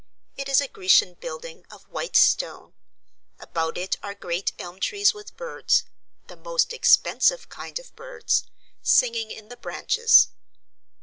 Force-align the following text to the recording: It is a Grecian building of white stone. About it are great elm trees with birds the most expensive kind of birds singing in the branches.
It 0.35 0.49
is 0.49 0.59
a 0.59 0.67
Grecian 0.67 1.13
building 1.13 1.63
of 1.69 1.83
white 1.87 2.15
stone. 2.15 2.73
About 3.39 3.77
it 3.77 3.97
are 4.01 4.15
great 4.15 4.51
elm 4.57 4.79
trees 4.79 5.13
with 5.13 5.37
birds 5.37 5.83
the 6.25 6.35
most 6.35 6.73
expensive 6.73 7.49
kind 7.49 7.77
of 7.77 7.95
birds 7.95 8.45
singing 8.81 9.29
in 9.29 9.49
the 9.49 9.57
branches. 9.57 10.29